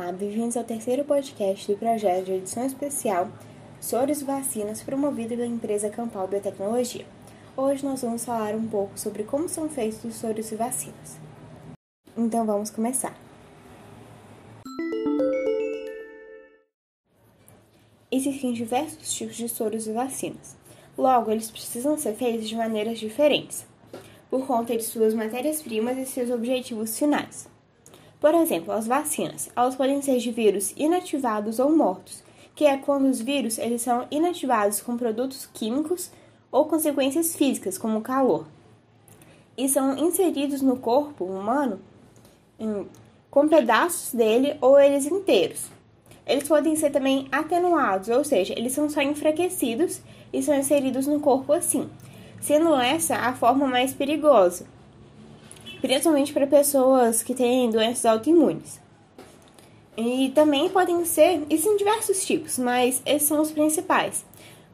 [0.00, 3.28] Olá, bem-vindos ao terceiro podcast do projeto de edição especial
[3.80, 7.04] Soros e Vacinas promovido pela empresa Campal Biotecnologia.
[7.56, 11.18] Hoje nós vamos falar um pouco sobre como são feitos os soros e vacinas.
[12.16, 13.18] Então vamos começar.
[18.08, 20.56] Existem diversos tipos de soros e vacinas.
[20.96, 23.66] Logo, eles precisam ser feitos de maneiras diferentes,
[24.30, 27.57] por conta de suas matérias-primas e seus objetivos finais.
[28.20, 32.22] Por exemplo, as vacinas, elas podem ser de vírus inativados ou mortos,
[32.54, 36.10] que é quando os vírus eles são inativados com produtos químicos
[36.50, 38.46] ou consequências físicas, como calor,
[39.56, 41.80] e são inseridos no corpo humano
[43.30, 45.66] com pedaços dele ou eles inteiros.
[46.26, 50.00] Eles podem ser também atenuados, ou seja, eles são só enfraquecidos
[50.32, 51.88] e são inseridos no corpo assim,
[52.40, 54.66] sendo essa a forma mais perigosa
[55.80, 58.80] principalmente para pessoas que têm doenças autoimunes.
[59.96, 64.24] E também podem ser, isso em diversos tipos, mas esses são os principais.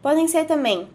[0.03, 0.87] Podem ser também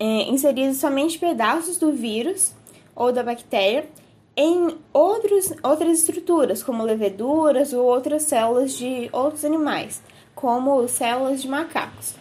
[0.00, 2.52] é, inseridos somente pedaços do vírus
[2.94, 3.88] ou da bactéria
[4.36, 10.02] em outros, outras estruturas, como leveduras ou outras células de outros animais,
[10.34, 12.14] como células de macacos.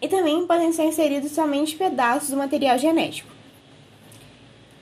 [0.00, 3.27] E também podem ser inseridos somente pedaços do material genético.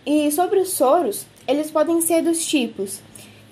[0.06, 3.00] E sobre os soros, eles podem ser dos tipos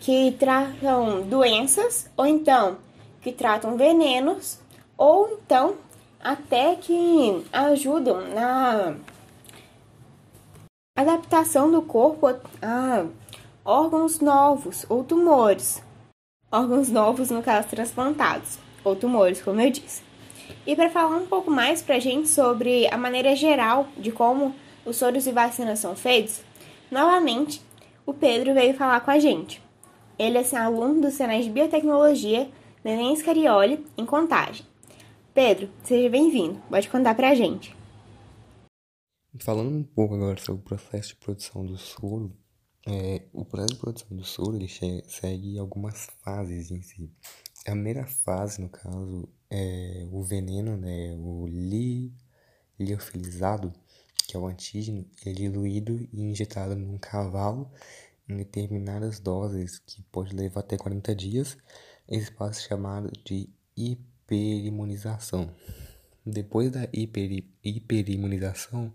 [0.00, 2.78] que tratam doenças, ou então
[3.20, 4.60] que tratam venenos,
[4.96, 5.74] ou então
[6.20, 8.94] até que ajudam na
[10.96, 12.28] adaptação do corpo
[12.62, 13.04] a
[13.64, 15.82] órgãos novos ou tumores.
[16.52, 20.02] Órgãos novos, no caso, transplantados, ou tumores, como eu disse.
[20.64, 24.54] E para falar um pouco mais para a gente sobre a maneira geral de como
[24.84, 26.42] os soros e vacinas são feitos,
[26.90, 27.60] novamente
[28.06, 29.62] o Pedro veio falar com a gente.
[30.18, 32.48] Ele é aluno do Senai de Biotecnologia
[32.84, 34.66] Neném Scarioli, em Contagem.
[35.32, 36.60] Pedro, seja bem-vindo.
[36.68, 37.74] Pode contar pra gente.
[39.40, 42.36] Falando um pouco agora sobre o processo de produção do soro,
[42.86, 47.10] é, o processo de produção do soro ele segue algumas fases em si.
[47.66, 52.14] A primeira fase, no caso, é o veneno, né, o li,
[52.78, 53.72] liofilizado,
[54.34, 57.70] que é o antígeno, é diluído e injetado num cavalo
[58.28, 61.56] em determinadas doses, que pode levar até 40 dias.
[62.08, 65.54] Esse passo é chamado de hiperimunização.
[66.26, 68.92] Depois da hiper, hiperimunização,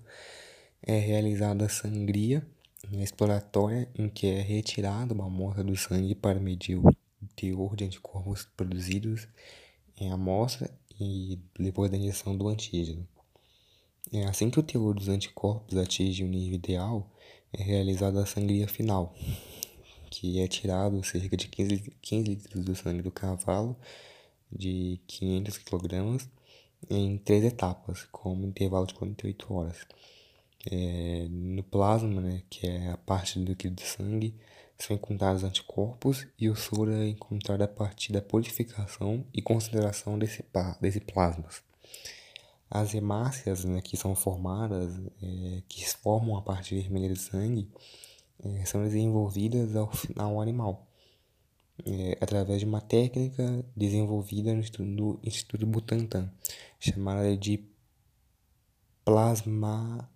[0.81, 2.45] é realizada a sangria
[2.91, 6.93] exploratória, em que é retirada uma amostra do sangue para medir o
[7.33, 9.25] teor de anticorpos produzidos
[9.97, 10.69] em amostra
[10.99, 13.07] e depois da injeção do antígeno.
[14.11, 17.07] É assim que o teor dos anticorpos atinge o nível ideal,
[17.53, 19.13] é realizada a sangria final,
[20.09, 23.75] que é tirado cerca de 15, 15 litros do sangue do cavalo,
[24.51, 26.17] de 500 kg,
[26.89, 29.77] em três etapas, com um intervalo de 48 horas.
[30.69, 34.35] É, no plasma, né, que é a parte do líquido do sangue,
[34.75, 40.43] são encontrados anticorpos e o soro é encontrado a partir da purificação e concentração desse,
[40.81, 41.45] desse plasma.
[42.69, 47.69] As hemácias né, que são formadas, é, que formam a parte vermelha do sangue,
[48.43, 50.87] é, são desenvolvidas ao, ao animal,
[51.85, 56.31] é, através de uma técnica desenvolvida no Instituto, Instituto Butantan,
[56.79, 57.67] chamada de
[59.03, 60.07] plasma,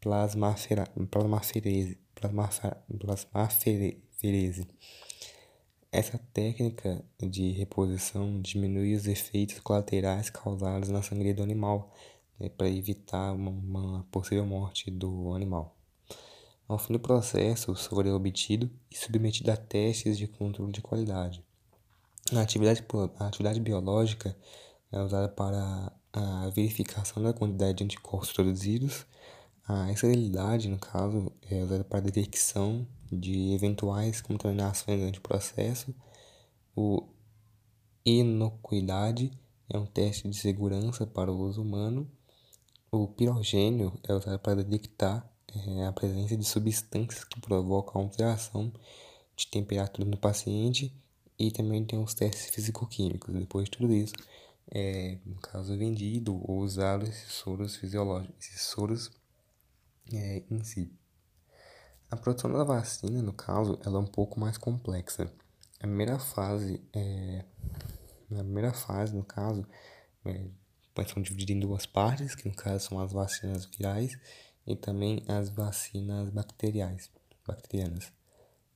[0.00, 4.68] plasmafera, plasmaferese, plasmaferese.
[5.92, 11.94] Essa técnica de reposição diminui os efeitos colaterais causados na sangria do animal,
[12.38, 15.76] né, para evitar uma, uma, possível morte do animal.
[16.68, 20.82] Ao fim do processo, o soro é obtido e submetido a testes de controle de
[20.82, 21.44] qualidade.
[22.32, 22.84] A atividade,
[23.18, 24.36] a atividade biológica
[24.90, 29.06] é usada para a verificação da quantidade de anticorpos produzidos.
[29.68, 35.92] A esterilidade, no caso, é usada para a detecção de eventuais contaminações durante o processo.
[36.76, 37.08] O
[38.04, 39.32] inocuidade
[39.68, 42.08] é um teste de segurança para o uso humano.
[42.92, 48.72] O pirogênio é usado para detectar é, a presença de substâncias que provocam alteração
[49.34, 50.94] de temperatura no paciente
[51.36, 53.34] e também tem os testes físico-químicos.
[53.34, 54.14] Depois de tudo isso,
[54.70, 59.10] é, no caso vendido ou usado esses soros fisiológicos, esses soros
[60.12, 60.92] é, em si.
[62.10, 65.30] A produção da vacina, no caso, ela é um pouco mais complexa.
[65.80, 67.44] A primeira fase é.
[68.30, 69.66] Na primeira fase, no caso,
[70.24, 70.48] é,
[71.06, 74.18] são divididas em duas partes, que no caso são as vacinas virais
[74.66, 77.10] e também as vacinas bacteriais,
[77.46, 78.12] bacterianas.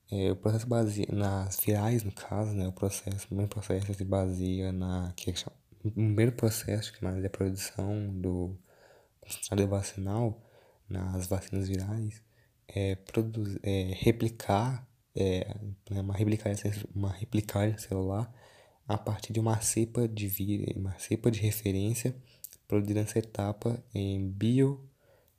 [0.09, 2.67] É, o processo baseia nas virais, no caso, né?
[2.67, 5.33] O processo, o primeiro processo se baseia na que é
[5.83, 8.55] o primeiro processo que mais é a produção do
[9.19, 10.41] concentrado vacinal
[10.91, 12.21] nas vacinas virais
[12.67, 15.55] é, produzir, é replicar é,
[15.89, 18.33] né, uma replicagem uma replicagem celular
[18.87, 22.15] a partir de uma cepa de vírus, uma cepa de referência
[22.67, 24.79] produzida nessa etapa em bio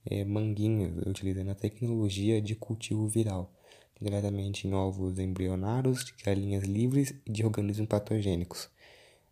[0.04, 3.52] é, manguinhos, utilizando a tecnologia de cultivo viral,
[4.00, 8.68] diretamente em ovos embrionários de galinhas livres e de organismos patogênicos.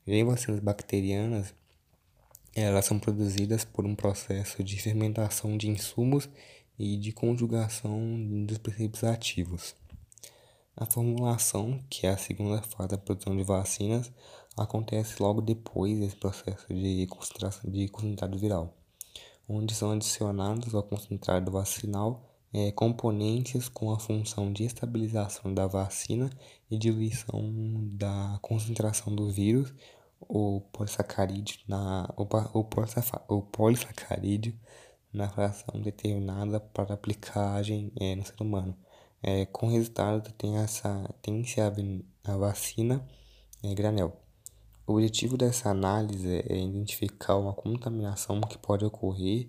[0.06, 1.54] Já em vacinas bacterianas,
[2.54, 6.28] elas são produzidas por um processo de fermentação de insumos
[6.78, 9.74] e de conjugação dos princípios ativos.
[10.76, 14.10] A formulação, que é a segunda fase da produção de vacinas,
[14.56, 18.74] acontece logo depois desse processo de concentração de concentrado viral,
[19.48, 26.30] onde são adicionados ao concentrado vacinal é, componentes com a função de estabilização da vacina
[26.70, 27.52] e diluição
[27.92, 29.72] da concentração do vírus,
[30.32, 34.56] o polissacarídeo, na, o, o, o polissacarídeo
[35.12, 38.76] na fração determinada para aplicagem é, no ser humano.
[39.22, 41.72] É, com resultado, tem essa tem-se a,
[42.24, 43.04] a vacina
[43.62, 44.16] é, granel.
[44.86, 49.48] O objetivo dessa análise é identificar uma contaminação que pode ocorrer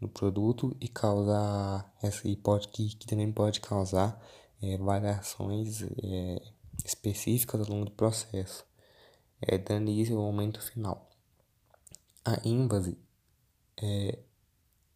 [0.00, 4.20] no produto e causar essa e pode que, que também pode causar
[4.62, 6.42] é, variações é,
[6.84, 8.64] específicas ao longo do processo,
[9.42, 11.10] é, dando início ao momento final.
[12.24, 12.96] A ênfase
[13.80, 14.18] é,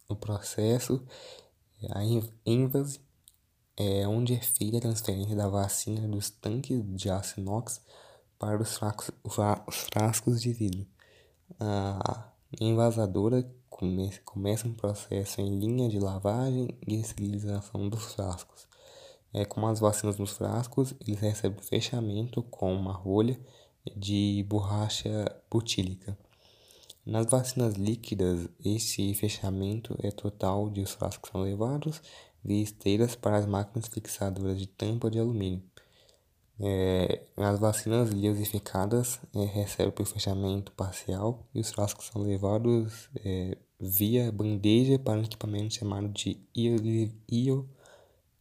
[0.09, 1.05] no processo,
[1.91, 2.03] a
[2.45, 3.01] ênfase
[3.77, 7.83] é onde é feita a transferência da vacina dos tanques de aço inox
[8.39, 10.87] para os frascos, os frascos de vidro.
[11.61, 18.67] A envasadora come, começa um processo em linha de lavagem e esterilização dos frascos.
[19.35, 23.39] É, como as vacinas nos frascos, eles recebem fechamento com uma rolha
[23.95, 26.17] de borracha butílica.
[27.05, 32.03] Nas vacinas líquidas, esse fechamento é total de os frascos são levados
[32.45, 35.63] via esteiras para as máquinas fixadoras de tampa de alumínio.
[36.59, 44.33] É, as vacinas liosificadas é, por fechamento parcial e os frascos são levados é, via
[44.33, 47.69] bandeja para um equipamento chamado de io,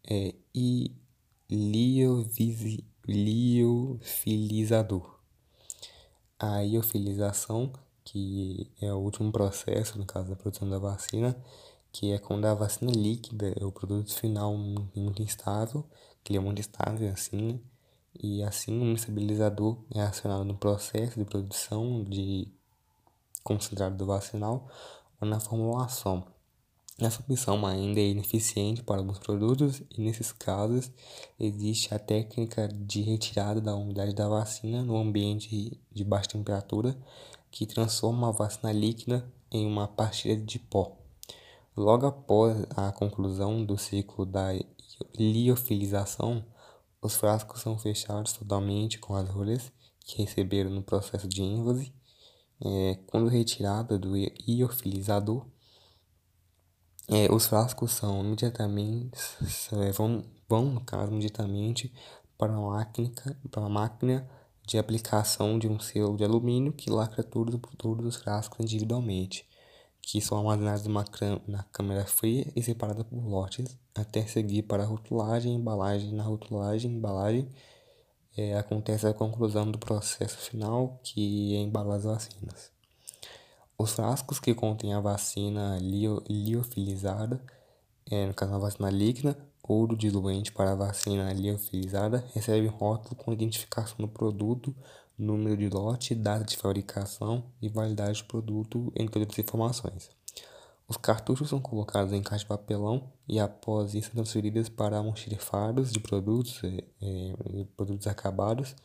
[0.09, 0.33] é,
[3.07, 5.19] liofilizador.
[6.39, 7.71] A iofilização
[8.05, 11.35] que é o último processo, no caso da produção da vacina,
[11.91, 15.83] que é quando a vacina líquida é o produto final muito instável,
[16.23, 17.59] que ele é muito estável assim, né?
[18.21, 22.47] e assim um estabilizador é acionado no processo de produção de
[23.43, 24.69] concentrado do vacinal
[25.19, 26.25] ou na formulação.
[26.97, 30.89] Essa opção ainda é ineficiente para alguns produtos e nesses casos
[31.37, 36.97] existe a técnica de retirada da umidade da vacina no ambiente de baixa temperatura
[37.51, 40.97] que transforma a vacina líquida em uma pastilha de pó.
[41.75, 44.53] Logo após a conclusão do ciclo da
[45.19, 46.45] liofilização,
[47.01, 49.69] os frascos são fechados totalmente com as rolhas
[49.99, 51.93] que receberam no processo de ênfase.
[52.63, 55.45] É, quando retirada do liofilizador,
[57.07, 59.11] é, os frascos são imediatamente
[59.73, 61.93] é, vão, vão no caso imediatamente
[62.37, 63.11] para uma máquina,
[63.51, 64.27] para uma máquina
[64.67, 69.47] de aplicação de um selo de alumínio que lacra todos, todos os frascos individualmente,
[70.01, 70.85] que são armazenados
[71.47, 76.11] na câmara fria e separados por lotes, até seguir para a rotulagem e embalagem.
[76.13, 77.49] Na rotulagem e embalagem
[78.35, 82.74] é, acontece a conclusão do processo final, que é embalar as vacinas.
[83.77, 85.77] Os frascos que contêm a vacina
[86.27, 87.43] liofilizada,
[88.09, 93.15] é, no caso a vacina líquida, ou do diluente para a vacina liofilizada recebe rótulo
[93.15, 94.73] com identificação do produto,
[95.17, 100.09] número de lote, data de fabricação e validade do produto, entre outras informações.
[100.87, 105.99] Os cartuchos são colocados em caixa de papelão e após isso transferidos para almoxerifados de
[105.99, 108.75] produtos, é, é, produtos acabados,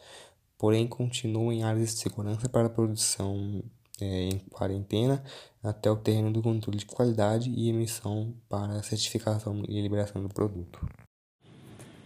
[0.56, 3.62] porém continuam em áreas de segurança para a produção
[4.02, 5.23] é, em quarentena
[5.62, 10.80] até o término do controle de qualidade e emissão para certificação e liberação do produto.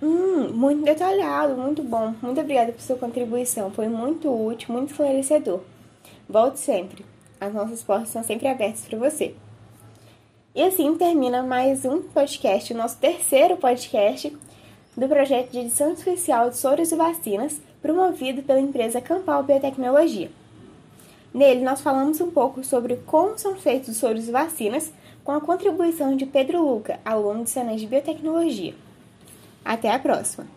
[0.03, 2.15] Hum, muito detalhado, muito bom.
[2.21, 3.71] Muito obrigada por sua contribuição.
[3.71, 5.61] Foi muito útil, muito esclarecedor.
[6.29, 7.05] Volte sempre.
[7.41, 9.35] As nossas portas são sempre abertas para você.
[10.55, 14.37] E assim termina mais um podcast, o nosso terceiro podcast
[14.97, 20.31] do projeto de edição especial de soros e vacinas, promovido pela empresa Campal Biotecnologia.
[21.35, 24.93] Nele, nós falamos um pouco sobre como são feitos os soros e vacinas,
[25.25, 28.73] com a contribuição de Pedro Luca, aluno de Senai de Biotecnologia.
[29.65, 30.54] Até a próxima!